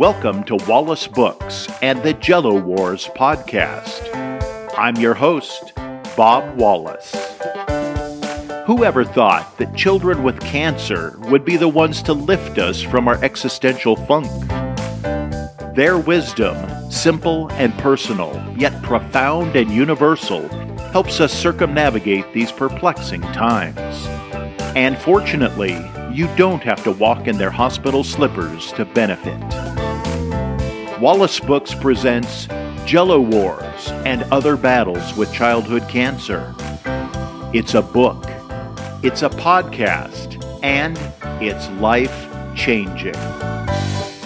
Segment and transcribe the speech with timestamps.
[0.00, 4.08] Welcome to Wallace Books and the Jello Wars podcast.
[4.78, 5.74] I'm your host,
[6.16, 7.14] Bob Wallace.
[8.64, 13.22] Whoever thought that children with cancer would be the ones to lift us from our
[13.22, 14.30] existential funk?
[15.74, 20.48] Their wisdom, simple and personal, yet profound and universal,
[20.92, 24.06] helps us circumnavigate these perplexing times.
[24.76, 25.78] And fortunately,
[26.12, 29.38] you don't have to walk in their hospital slippers to benefit.
[31.00, 32.46] Wallace Books presents
[32.86, 36.54] Jello Wars and Other Battles with Childhood Cancer.
[37.54, 38.24] It's a book,
[39.02, 40.98] it's a podcast, and
[41.40, 43.14] it's life changing.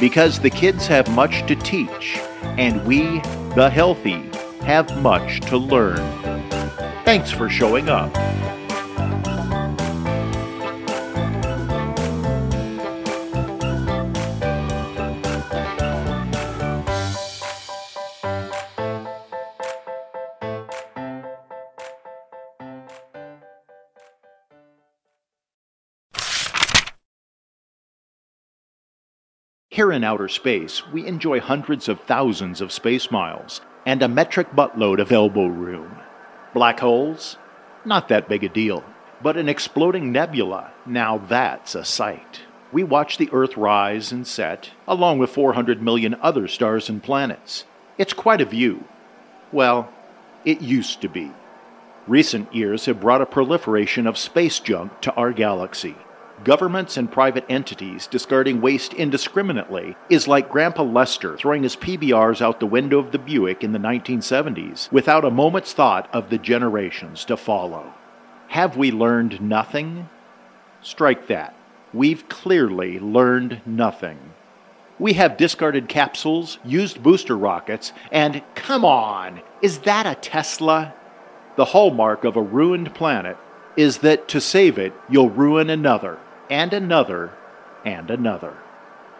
[0.00, 2.18] Because the kids have much to teach,
[2.58, 3.20] and we,
[3.54, 4.30] the healthy,
[4.62, 6.33] have much to learn.
[7.04, 8.10] Thanks for showing up.
[29.68, 34.52] Here in outer space, we enjoy hundreds of thousands of space miles and a metric
[34.52, 36.03] buttload of elbow room.
[36.54, 37.36] Black holes?
[37.84, 38.84] Not that big a deal.
[39.20, 42.42] But an exploding nebula, now that's a sight.
[42.70, 47.64] We watch the Earth rise and set, along with 400 million other stars and planets.
[47.98, 48.84] It's quite a view.
[49.50, 49.92] Well,
[50.44, 51.32] it used to be.
[52.06, 55.96] Recent years have brought a proliferation of space junk to our galaxy.
[56.42, 62.58] Governments and private entities discarding waste indiscriminately is like Grandpa Lester throwing his PBRs out
[62.58, 67.24] the window of the Buick in the 1970s without a moment's thought of the generations
[67.26, 67.94] to follow.
[68.48, 70.08] Have we learned nothing?
[70.82, 71.54] Strike that.
[71.92, 74.18] We've clearly learned nothing.
[74.98, 80.94] We have discarded capsules, used booster rockets, and come on, is that a Tesla?
[81.56, 83.36] The hallmark of a ruined planet
[83.76, 86.18] is that to save it, you'll ruin another
[86.50, 87.32] and another,
[87.84, 88.58] and another.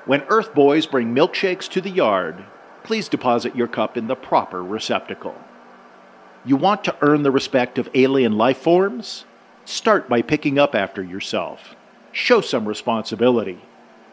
[0.06, 2.44] When Earth Boys bring milkshakes to the yard,
[2.82, 5.34] please deposit your cup in the proper receptacle.
[6.44, 9.24] You want to earn the respect of alien life forms?
[9.64, 11.74] Start by picking up after yourself.
[12.12, 13.62] Show some responsibility.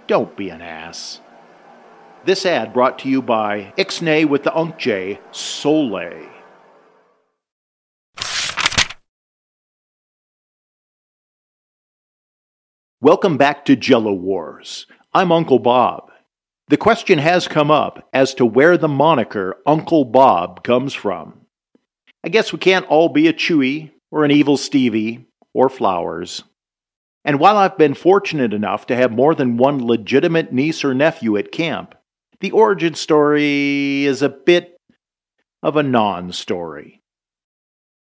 [0.07, 1.19] Don't be an ass.
[2.23, 6.29] This ad brought to you by Ixnay with the Unkj Soleil.
[13.03, 14.85] Welcome back to Jello Wars.
[15.11, 16.11] I'm Uncle Bob.
[16.67, 21.47] The question has come up as to where the moniker Uncle Bob comes from.
[22.23, 26.43] I guess we can't all be a Chewy or an evil Stevie or Flowers.
[27.25, 31.37] And while I've been fortunate enough to have more than one legitimate niece or nephew
[31.37, 31.95] at camp,
[32.39, 34.77] the origin story is a bit
[35.63, 37.00] of a non story.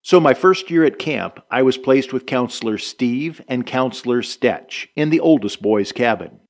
[0.03, 4.89] So, my first year at camp, I was placed with Counselor Steve and Counselor Stetch
[4.97, 6.41] in the oldest boy's cabin.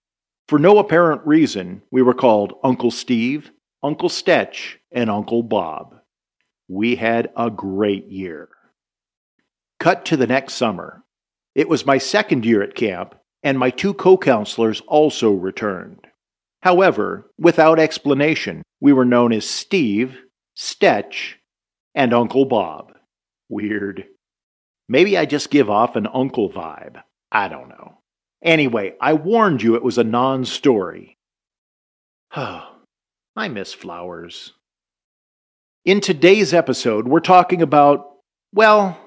[0.48, 3.50] For no apparent reason, we were called Uncle Steve,
[3.82, 5.96] Uncle Stetch, and Uncle Bob.
[6.68, 8.48] We had a great year.
[9.80, 11.02] Cut to the next summer.
[11.56, 16.06] It was my second year at camp, and my two co counselors also returned.
[16.62, 20.18] However, without explanation, we were known as Steve,
[20.56, 21.36] Stetch,
[21.94, 22.92] and Uncle Bob.
[23.50, 24.06] Weird.
[24.88, 27.02] Maybe I just give off an uncle vibe.
[27.30, 27.98] I don't know.
[28.42, 31.18] Anyway, I warned you it was a non story.
[32.34, 32.76] Oh,
[33.36, 34.54] I miss flowers.
[35.84, 38.06] In today's episode, we're talking about,
[38.52, 38.98] well,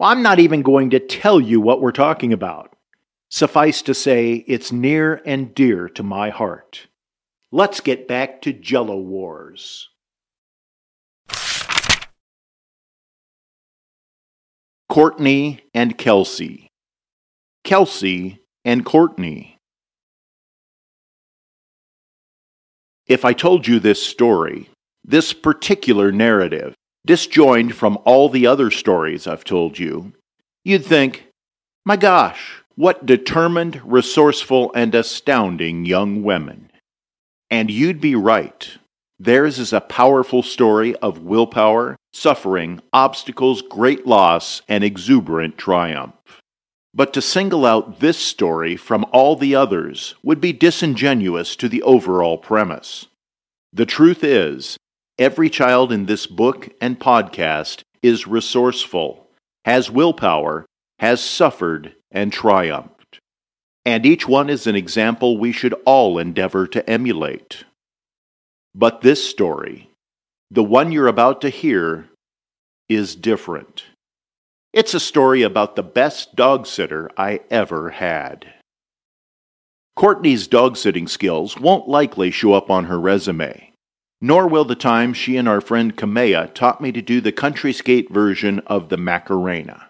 [0.00, 2.76] I'm not even going to tell you what we're talking about.
[3.30, 6.88] Suffice to say, it's near and dear to my heart.
[7.50, 9.88] Let's get back to Jello Wars.
[14.88, 16.68] Courtney and Kelsey.
[17.64, 19.58] Kelsey and Courtney.
[23.06, 24.70] If I told you this story,
[25.04, 26.74] this particular narrative,
[27.04, 30.12] disjoined from all the other stories I've told you,
[30.64, 31.26] you'd think,
[31.84, 36.70] my gosh, what determined, resourceful, and astounding young women.
[37.50, 38.76] And you'd be right.
[39.18, 46.14] Theirs is a powerful story of willpower, suffering, obstacles, great loss, and exuberant triumph.
[46.94, 51.82] But to single out this story from all the others would be disingenuous to the
[51.82, 53.06] overall premise.
[53.72, 54.78] The truth is,
[55.18, 59.28] every child in this book and podcast is resourceful,
[59.66, 60.64] has willpower,
[60.98, 63.20] has suffered, and triumphed.
[63.84, 67.64] And each one is an example we should all endeavor to emulate.
[68.74, 69.90] But this story,
[70.50, 72.08] the one you're about to hear,
[72.88, 73.84] is different.
[74.72, 78.52] It's a story about the best dog sitter I ever had.
[79.96, 83.72] Courtney's dog sitting skills won't likely show up on her resume,
[84.20, 87.72] nor will the time she and our friend Kamea taught me to do the country
[87.72, 89.88] skate version of the Macarena.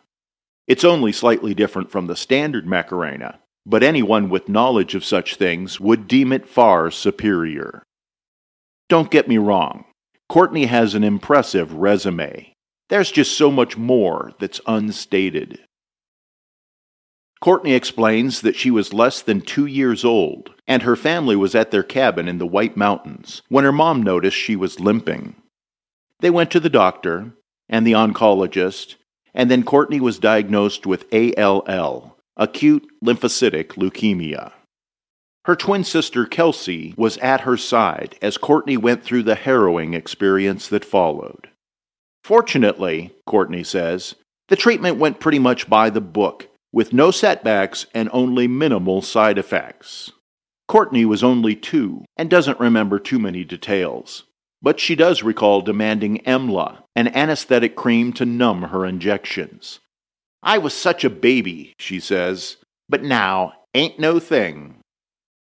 [0.69, 5.81] It's only slightly different from the standard Macarena, but anyone with knowledge of such things
[5.81, 7.83] would deem it far superior.
[8.89, 9.85] Don't get me wrong,
[10.29, 12.53] Courtney has an impressive resume.
[12.89, 15.61] There's just so much more that's unstated.
[17.41, 21.71] Courtney explains that she was less than two years old, and her family was at
[21.71, 25.37] their cabin in the White Mountains when her mom noticed she was limping.
[26.21, 27.33] They went to the doctor
[27.69, 28.95] and the oncologist,
[29.35, 34.53] and then Courtney was diagnosed with ALL, acute lymphocytic leukemia.
[35.47, 40.67] Her twin sister Kelsey was at her side as Courtney went through the harrowing experience
[40.69, 41.51] that followed.
[42.25, 44.17] Fortunately, Courtney says,
[44.49, 49.39] the treatment went pretty much by the book with no setbacks and only minimal side
[49.39, 50.11] effects.
[50.67, 54.25] Courtney was only two and doesn't remember too many details,
[54.61, 59.79] but she does recall demanding Emla, an anesthetic cream to numb her injections.
[60.43, 62.57] I was such a baby, she says,
[62.89, 64.81] but now ain't no thing.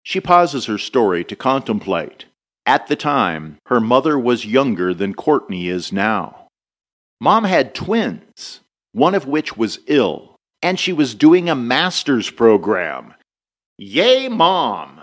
[0.04, 2.26] She pauses her story to contemplate.
[2.64, 6.46] At the time, her mother was younger than Courtney is now.
[7.20, 8.60] Mom had twins,
[8.92, 10.34] one of which was ill
[10.64, 13.12] and she was doing a master's program.
[13.76, 14.98] Yay, mom!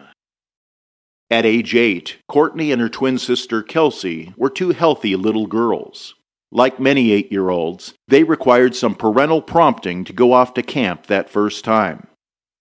[1.30, 6.15] At age eight, Courtney and her twin sister Kelsey were two healthy little girls.
[6.51, 11.06] Like many eight year olds, they required some parental prompting to go off to camp
[11.06, 12.07] that first time.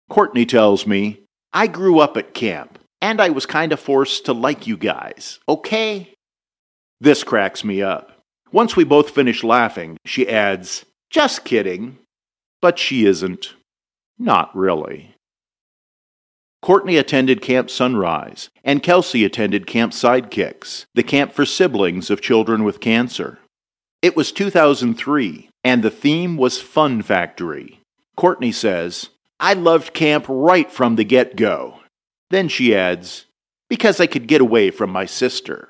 [0.09, 1.24] Courtney tells me,
[1.55, 5.39] I grew up at camp, and I was kind of forced to like you guys,
[5.47, 6.13] okay?
[6.99, 8.11] This cracks me up.
[8.51, 11.97] Once we both finish laughing, she adds, Just kidding.
[12.61, 13.53] But she isn't.
[14.19, 15.15] Not really.
[16.61, 22.65] Courtney attended Camp Sunrise, and Kelsey attended Camp Sidekicks, the camp for siblings of children
[22.65, 23.39] with cancer.
[24.01, 27.79] It was 2003, and the theme was Fun Factory.
[28.17, 29.09] Courtney says,
[29.39, 31.79] I loved camp right from the get go.
[32.29, 33.25] Then she adds,
[33.69, 35.69] because I could get away from my sister.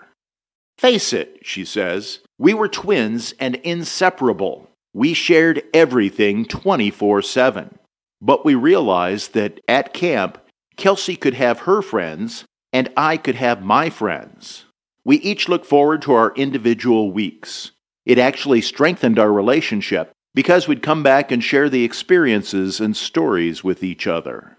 [0.77, 4.69] Face it, she says, we were twins and inseparable.
[4.93, 7.79] We shared everything 24 7.
[8.21, 10.37] But we realized that at camp,
[10.77, 14.65] Kelsey could have her friends and I could have my friends.
[15.03, 17.71] We each looked forward to our individual weeks.
[18.05, 23.63] It actually strengthened our relationship because we'd come back and share the experiences and stories
[23.63, 24.57] with each other.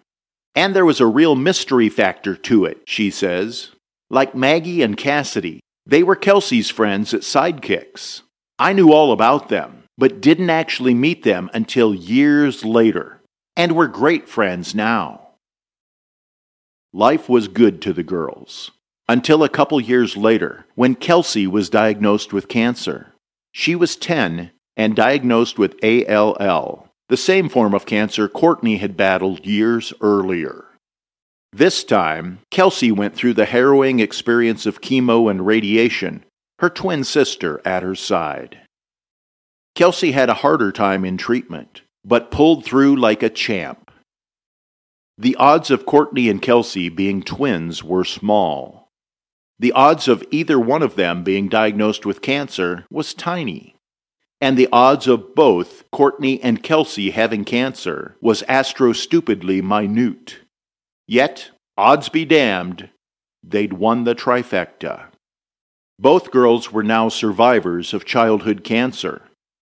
[0.56, 3.70] And there was a real mystery factor to it, she says.
[4.10, 8.22] Like Maggie and Cassidy, they were Kelsey's friends at Sidekicks.
[8.58, 13.20] I knew all about them but didn't actually meet them until years later,
[13.56, 15.28] and we're great friends now.
[16.92, 18.70] Life was good to the girls
[19.08, 23.12] until a couple years later when Kelsey was diagnosed with cancer.
[23.52, 29.46] She was 10 and diagnosed with ALL, the same form of cancer Courtney had battled
[29.46, 30.64] years earlier.
[31.52, 36.24] This time, Kelsey went through the harrowing experience of chemo and radiation,
[36.58, 38.58] her twin sister at her side.
[39.74, 43.90] Kelsey had a harder time in treatment, but pulled through like a champ.
[45.18, 48.88] The odds of Courtney and Kelsey being twins were small.
[49.58, 53.75] The odds of either one of them being diagnosed with cancer was tiny.
[54.40, 60.38] And the odds of both Courtney and Kelsey having cancer was astro stupidly minute.
[61.08, 62.90] Yet, odds be damned,
[63.42, 65.06] they'd won the trifecta.
[65.98, 69.22] Both girls were now survivors of childhood cancer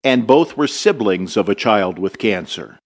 [0.06, 2.78] and both were siblings of a child with cancer.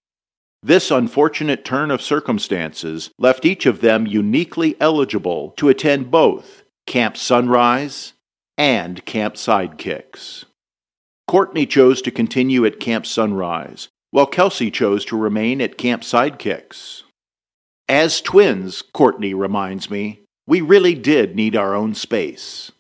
[0.64, 7.18] This unfortunate turn of circumstances left each of them uniquely eligible to attend both Camp
[7.18, 8.14] Sunrise
[8.58, 10.46] and Camp Sidekicks.
[11.30, 17.04] Courtney chose to continue at Camp Sunrise, while Kelsey chose to remain at Camp Sidekicks.
[17.88, 22.72] As twins, Courtney reminds me, we really did need our own space.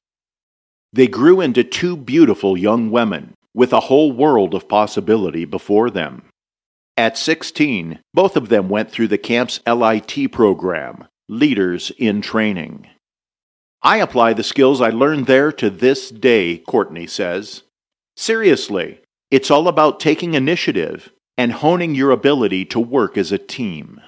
[0.91, 6.23] They grew into two beautiful young women, with a whole world of possibility before them.
[6.97, 12.87] At 16, both of them went through the camp's LIT program, Leaders in Training.
[13.83, 17.61] I apply the skills I learned there to this day, Courtney says.
[18.19, 18.99] Seriously,
[19.31, 24.01] It's all about taking initiative and honing your ability to work as a team.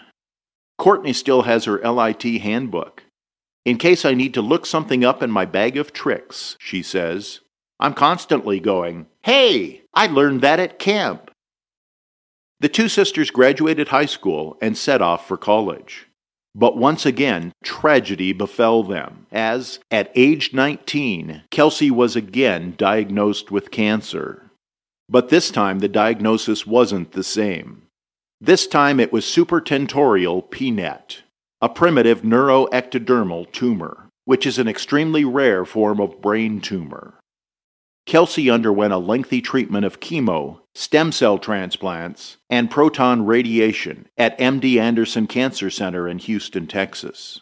[0.78, 3.04] Courtney still has her LIT handbook.
[3.64, 7.40] In case I need to look something up in my bag of tricks, she says,
[7.80, 11.32] I'm constantly going, Hey, I learned that at camp.
[12.60, 16.10] The two sisters graduated high school and set off for college.
[16.54, 23.72] But once again, tragedy befell them, as, at age 19, Kelsey was again diagnosed with
[23.72, 24.52] cancer.
[25.08, 27.84] But this time the diagnosis wasn't the same.
[28.40, 31.18] This time it was supratentorial PNET,
[31.62, 37.14] a primitive neuroectodermal tumor, which is an extremely rare form of brain tumor.
[38.06, 44.78] Kelsey underwent a lengthy treatment of chemo, stem cell transplants, and proton radiation at MD
[44.78, 47.42] Anderson Cancer Center in Houston, Texas.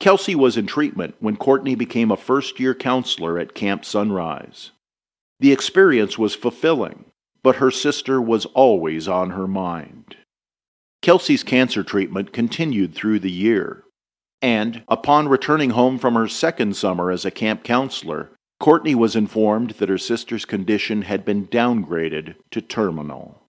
[0.00, 4.72] Kelsey was in treatment when Courtney became a first year counselor at Camp Sunrise.
[5.40, 7.06] The experience was fulfilling,
[7.42, 10.16] but her sister was always on her mind.
[11.02, 13.84] Kelsey's cancer treatment continued through the year,
[14.40, 19.70] and upon returning home from her second summer as a camp counselor, Courtney was informed
[19.72, 23.42] that her sister's condition had been downgraded to terminal.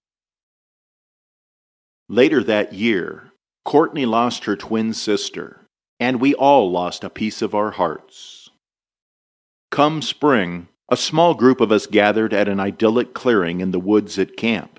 [2.08, 3.32] Later that year,
[3.64, 5.66] Courtney lost her twin sister,
[5.98, 8.50] and we all lost a piece of our hearts.
[9.70, 14.18] Come spring, a small group of us gathered at an idyllic clearing in the woods
[14.18, 14.78] at camp.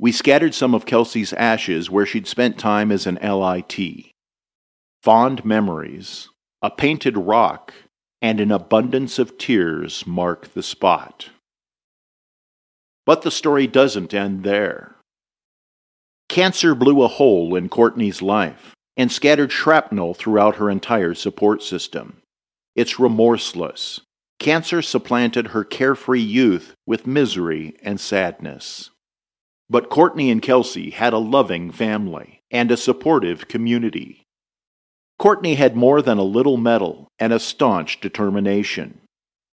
[0.00, 3.78] We scattered some of Kelsey's ashes where she'd spent time as an LIT.
[5.02, 6.28] Fond memories,
[6.60, 7.72] a painted rock,
[8.20, 11.30] and an abundance of tears mark the spot.
[13.06, 14.96] But the story doesn't end there.
[16.28, 22.20] Cancer blew a hole in Courtney's life and scattered shrapnel throughout her entire support system.
[22.74, 24.00] It's remorseless,
[24.38, 28.90] Cancer supplanted her carefree youth with misery and sadness.
[29.68, 34.22] But Courtney and Kelsey had a loving family and a supportive community.
[35.18, 39.00] Courtney had more than a little mettle and a staunch determination.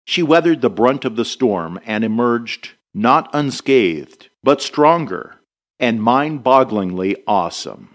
[0.06, 5.36] She weathered the brunt of the storm and emerged not unscathed, but stronger
[5.80, 7.90] and mind bogglingly awesome.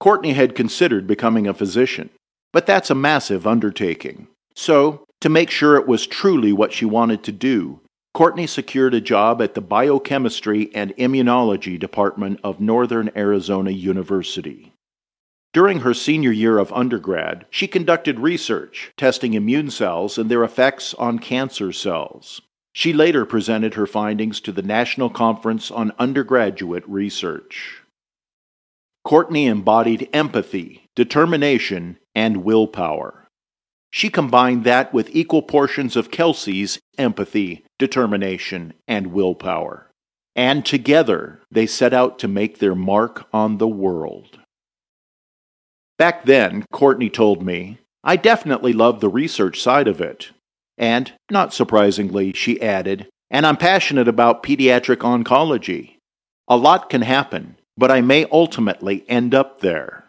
[0.00, 2.10] Courtney had considered becoming a physician,
[2.52, 4.26] but that's a massive undertaking.
[4.54, 7.80] So to make sure it was truly what she wanted to do,
[8.12, 14.72] Courtney secured a job at the Biochemistry and Immunology Department of Northern Arizona University.
[15.52, 20.94] During her senior year of undergrad, she conducted research testing immune cells and their effects
[20.94, 22.40] on cancer cells.
[22.72, 27.82] She later presented her findings to the National Conference on Undergraduate Research.
[29.02, 33.26] Courtney embodied empathy, determination, and willpower.
[33.90, 39.90] She combined that with equal portions of Kelsey's empathy, determination, and willpower.
[40.36, 44.39] And together they set out to make their mark on the world.
[46.00, 50.30] Back then, Courtney told me, I definitely loved the research side of it.
[50.78, 55.96] And, not surprisingly, she added, and I'm passionate about pediatric oncology.
[56.48, 60.08] A lot can happen, but I may ultimately end up there.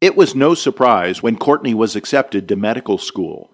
[0.00, 3.52] It was no surprise when Courtney was accepted to medical school.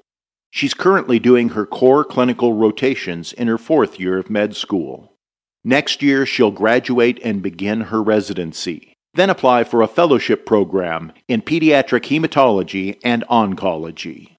[0.50, 5.14] She's currently doing her core clinical rotations in her fourth year of med school.
[5.64, 11.42] Next year, she'll graduate and begin her residency, then apply for a fellowship program in
[11.42, 14.36] pediatric hematology and oncology.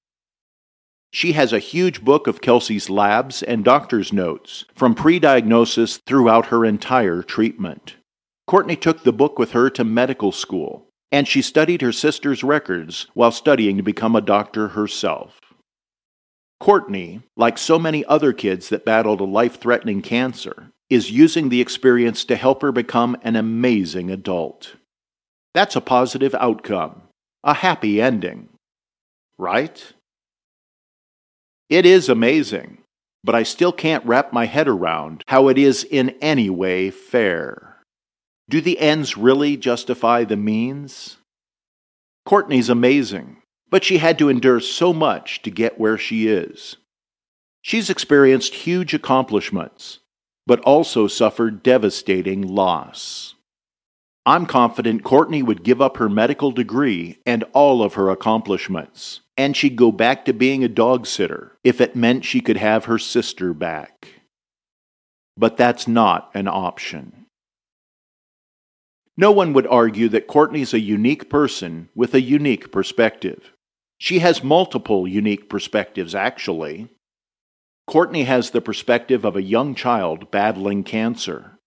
[1.11, 6.47] She has a huge book of Kelsey's labs and doctor's notes from pre diagnosis throughout
[6.47, 7.95] her entire treatment.
[8.45, 13.07] Courtney took the book with her to medical school and she studied her sister's records
[13.13, 15.39] while studying to become a doctor herself.
[16.59, 21.61] Courtney, like so many other kids that battled a life threatening cancer, is using the
[21.61, 24.75] experience to help her become an amazing adult.
[25.53, 27.03] That's a positive outcome,
[27.43, 28.49] a happy ending.
[29.37, 29.93] Right?
[31.69, 32.79] It is amazing,
[33.23, 37.77] but I still can't wrap my head around how it is in any way fair.
[38.49, 41.17] Do the ends really justify the means?
[42.25, 43.37] Courtney's amazing,
[43.69, 46.77] but she had to endure so much to get where she is.
[47.61, 49.99] She's experienced huge accomplishments,
[50.47, 53.35] but also suffered devastating loss.
[54.25, 59.55] I'm confident Courtney would give up her medical degree and all of her accomplishments, and
[59.55, 62.97] she'd go back to being a dog sitter if it meant she could have her
[62.97, 64.07] sister back.
[65.37, 67.27] But that's not an option.
[69.15, 73.51] No one would argue that Courtney's a unique person with a unique perspective.
[73.97, 76.89] She has multiple unique perspectives, actually.
[77.87, 81.57] Courtney has the perspective of a young child battling cancer.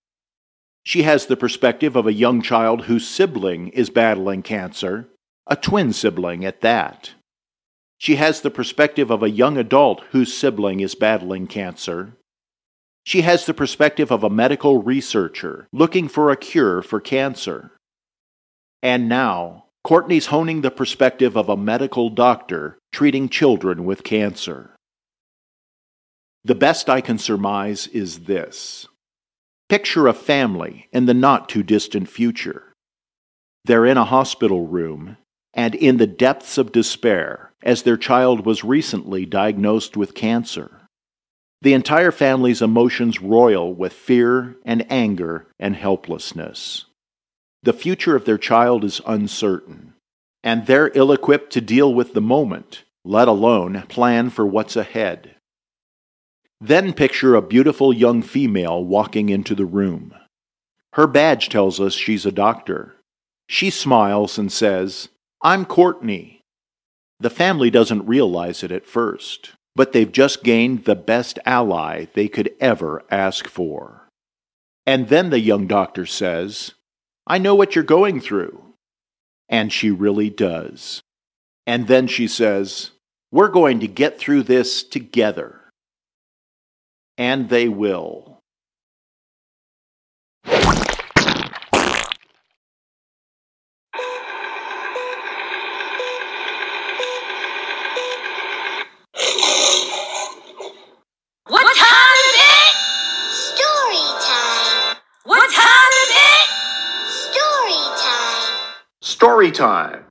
[0.85, 5.09] She has the perspective of a young child whose sibling is battling cancer,
[5.47, 7.13] a twin sibling at that.
[7.97, 12.13] She has the perspective of a young adult whose sibling is battling cancer.
[13.05, 17.73] She has the perspective of a medical researcher looking for a cure for cancer.
[18.83, 24.77] And now, Courtney's honing the perspective of a medical doctor treating children with cancer.
[26.45, 28.87] The best I can surmise is this
[29.69, 32.73] Picture a family in the not too distant future.
[33.65, 35.17] They're in a hospital room
[35.53, 40.81] and in the depths of despair as their child was recently diagnosed with cancer.
[41.63, 46.87] The entire family's emotions roil with fear and anger and helplessness.
[47.63, 49.93] The future of their child is uncertain,
[50.43, 55.37] and they're ill equipped to deal with the moment, let alone plan for what's ahead.
[56.61, 60.15] Then picture a beautiful young female walking into the room.
[60.93, 62.97] Her badge tells us she's a doctor.
[63.49, 65.09] She smiles and says,
[65.43, 66.43] I'm Courtney.
[67.19, 72.29] The family doesn't realize it at first, but they've just gained the best ally they
[72.29, 74.09] could ever ask for.
[74.87, 76.73] And then the young doctor says,
[77.27, 78.75] I know what you're going through.
[79.49, 81.03] And she really does.
[81.67, 82.91] And then she says,
[83.31, 85.60] We're going to get through this together.
[87.21, 88.39] And they will.
[90.47, 90.57] Story
[104.25, 106.49] Time What time is it?
[107.05, 108.73] Story time.
[109.03, 110.05] Story time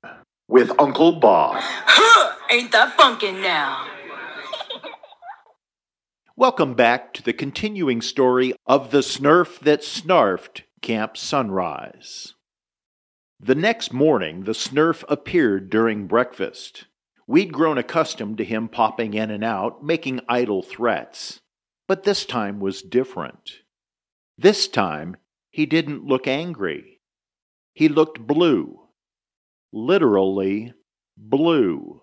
[0.48, 1.56] with Uncle Bob.
[1.58, 3.99] Huh, ain't that funkin' now?
[6.40, 12.34] Welcome back to the continuing story of the Snurf that snarfed Camp Sunrise.
[13.42, 16.86] The next morning, the Snurf appeared during breakfast.
[17.28, 21.42] We'd grown accustomed to him popping in and out, making idle threats.
[21.90, 23.56] But this time was different.
[24.38, 25.18] This time,
[25.50, 27.02] he didn't look angry.
[27.74, 28.80] He looked blue
[29.74, 30.74] literally
[31.18, 32.00] blue.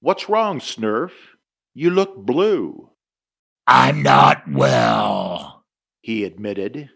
[0.00, 1.12] What's wrong, Snurf?
[1.74, 2.89] You look blue.
[3.72, 5.64] I'm not well,
[6.00, 6.90] he admitted.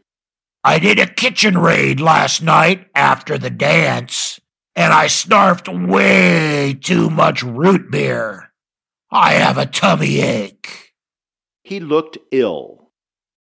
[0.64, 4.40] I did a kitchen raid last night after the dance,
[4.74, 8.52] and I snarfed way too much root beer.
[9.08, 10.94] I have a tummy ache.
[11.62, 12.90] He looked ill.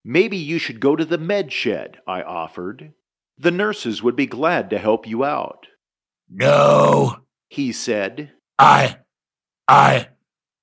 [0.06, 2.94] Maybe you should go to the med shed, I offered.
[3.38, 5.68] The nurses would be glad to help you out.
[6.30, 7.18] No,
[7.50, 8.32] he said.
[8.58, 9.00] I,
[9.68, 10.08] I,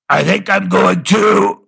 [0.09, 1.64] I think I'm going to.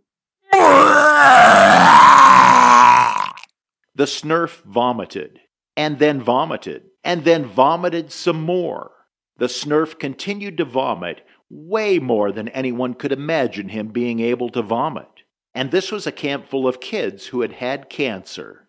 [3.94, 5.40] The Snurf vomited,
[5.76, 8.90] and then vomited, and then vomited some more.
[9.38, 14.62] The Snurf continued to vomit way more than anyone could imagine him being able to
[14.62, 15.08] vomit.
[15.54, 18.68] And this was a camp full of kids who had had cancer.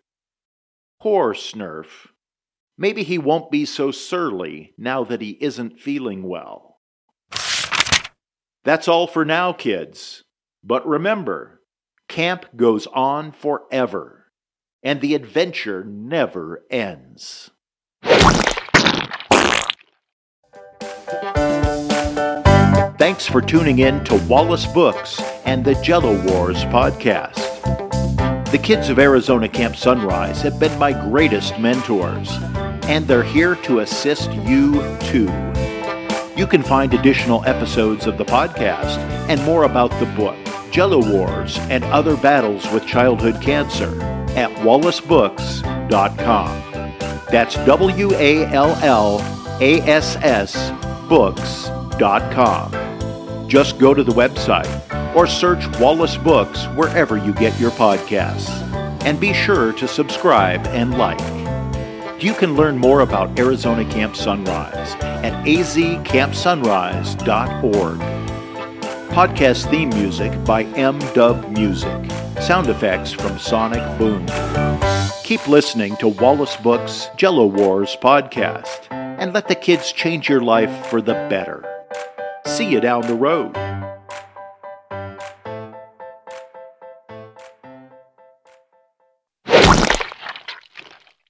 [1.02, 2.08] Poor Snurf.
[2.78, 6.80] Maybe he won't be so surly now that he isn't feeling well.
[8.63, 10.23] That's all for now, kids.
[10.63, 11.56] But remember,
[12.07, 14.27] camp goes on forever,
[14.83, 17.51] and the adventure never ends.
[22.97, 27.43] Thanks for tuning in to Wallace Books and the Jello Wars podcast.
[28.51, 32.29] The kids of Arizona Camp Sunrise have been my greatest mentors
[32.87, 35.25] and they're here to assist you too.
[36.37, 40.37] You can find additional episodes of the podcast and more about the book,
[40.77, 43.99] Jello Wars, and other battles with childhood cancer
[44.37, 46.61] at wallacebooks.com.
[47.31, 49.19] That's W A L L
[49.59, 50.69] A S S
[51.09, 52.71] books.com.
[53.49, 58.51] Just go to the website or search Wallace Books wherever you get your podcasts.
[59.03, 61.19] And be sure to subscribe and like.
[62.21, 68.16] You can learn more about Arizona Camp Sunrise at azcampsunrise.org.
[69.17, 72.12] Podcast theme music by M Dub Music.
[72.39, 74.23] Sound effects from Sonic Boom.
[75.23, 80.86] Keep listening to Wallace Books Jello Wars podcast and let the kids change your life
[80.86, 81.65] for the better.
[82.45, 83.58] See you down the road.